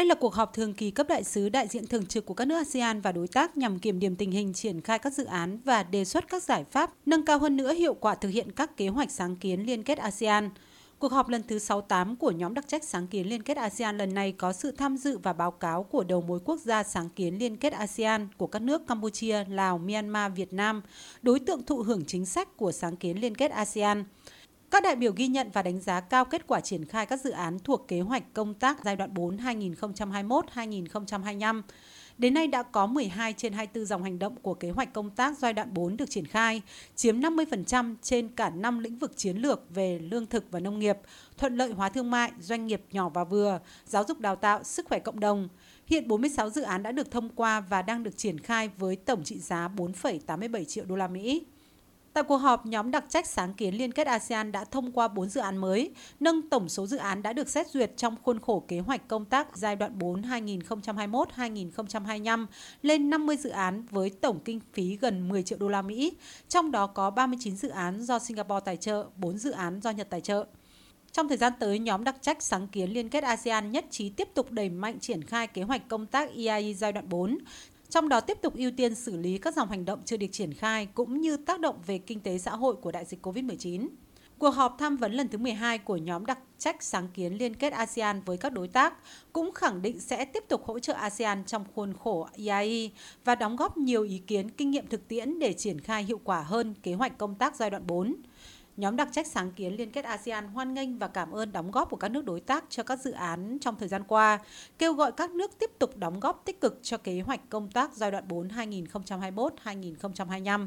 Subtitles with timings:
[0.00, 2.44] Đây là cuộc họp thường kỳ cấp đại sứ đại diện thường trực của các
[2.44, 5.58] nước ASEAN và đối tác nhằm kiểm điểm tình hình triển khai các dự án
[5.64, 8.76] và đề xuất các giải pháp nâng cao hơn nữa hiệu quả thực hiện các
[8.76, 10.50] kế hoạch sáng kiến liên kết ASEAN.
[10.98, 14.14] Cuộc họp lần thứ 68 của nhóm đặc trách sáng kiến liên kết ASEAN lần
[14.14, 17.38] này có sự tham dự và báo cáo của đầu mối quốc gia sáng kiến
[17.38, 20.82] liên kết ASEAN của các nước Campuchia, Lào, Myanmar, Việt Nam,
[21.22, 24.04] đối tượng thụ hưởng chính sách của sáng kiến liên kết ASEAN.
[24.70, 27.30] Các đại biểu ghi nhận và đánh giá cao kết quả triển khai các dự
[27.30, 31.62] án thuộc kế hoạch công tác giai đoạn 4 2021-2025.
[32.18, 35.38] Đến nay đã có 12 trên 24 dòng hành động của kế hoạch công tác
[35.38, 36.62] giai đoạn 4 được triển khai,
[36.96, 40.98] chiếm 50% trên cả 5 lĩnh vực chiến lược về lương thực và nông nghiệp,
[41.38, 44.86] thuận lợi hóa thương mại, doanh nghiệp nhỏ và vừa, giáo dục đào tạo, sức
[44.88, 45.48] khỏe cộng đồng.
[45.86, 49.24] Hiện 46 dự án đã được thông qua và đang được triển khai với tổng
[49.24, 51.44] trị giá 4,87 triệu đô la Mỹ.
[52.12, 55.28] Tại cuộc họp, nhóm đặc trách sáng kiến liên kết ASEAN đã thông qua 4
[55.28, 58.64] dự án mới, nâng tổng số dự án đã được xét duyệt trong khuôn khổ
[58.68, 62.46] kế hoạch công tác giai đoạn 4 2021-2025
[62.82, 66.12] lên 50 dự án với tổng kinh phí gần 10 triệu đô la Mỹ,
[66.48, 70.10] trong đó có 39 dự án do Singapore tài trợ, 4 dự án do Nhật
[70.10, 70.46] tài trợ.
[71.12, 74.28] Trong thời gian tới, nhóm đặc trách sáng kiến liên kết ASEAN nhất trí tiếp
[74.34, 77.38] tục đẩy mạnh triển khai kế hoạch công tác EIE giai đoạn 4,
[77.90, 80.54] trong đó tiếp tục ưu tiên xử lý các dòng hành động chưa được triển
[80.54, 83.88] khai cũng như tác động về kinh tế xã hội của đại dịch COVID-19.
[84.38, 87.72] Cuộc họp tham vấn lần thứ 12 của nhóm đặc trách sáng kiến liên kết
[87.72, 88.94] ASEAN với các đối tác
[89.32, 92.88] cũng khẳng định sẽ tiếp tục hỗ trợ ASEAN trong khuôn khổ EIE
[93.24, 96.40] và đóng góp nhiều ý kiến kinh nghiệm thực tiễn để triển khai hiệu quả
[96.42, 98.14] hơn kế hoạch công tác giai đoạn 4.
[98.76, 101.90] Nhóm đặc trách sáng kiến liên kết ASEAN hoan nghênh và cảm ơn đóng góp
[101.90, 104.38] của các nước đối tác cho các dự án trong thời gian qua,
[104.78, 107.94] kêu gọi các nước tiếp tục đóng góp tích cực cho kế hoạch công tác
[107.94, 110.66] giai đoạn 4 2021-2025.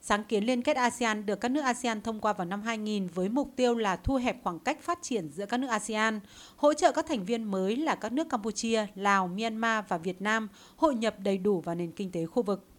[0.00, 3.28] Sáng kiến liên kết ASEAN được các nước ASEAN thông qua vào năm 2000 với
[3.28, 6.20] mục tiêu là thu hẹp khoảng cách phát triển giữa các nước ASEAN,
[6.56, 10.48] hỗ trợ các thành viên mới là các nước Campuchia, Lào, Myanmar và Việt Nam
[10.76, 12.66] hội nhập đầy đủ vào nền kinh tế khu vực.